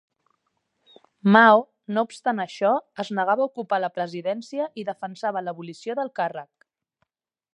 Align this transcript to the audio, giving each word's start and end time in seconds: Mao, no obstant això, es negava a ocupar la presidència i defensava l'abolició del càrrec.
Mao, 1.35 1.59
no 1.97 2.03
obstant 2.07 2.39
això, 2.45 2.71
es 3.03 3.11
negava 3.19 3.45
a 3.45 3.49
ocupar 3.53 3.79
la 3.83 3.91
presidència 3.99 4.67
i 4.83 4.87
defensava 4.89 5.47
l'abolició 5.49 5.99
del 6.01 6.13
càrrec. 6.23 6.69